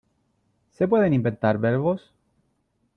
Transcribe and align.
¿Se 0.71 0.87
pueden 0.87 1.13
inventar 1.13 1.59
verbos? 1.59 2.11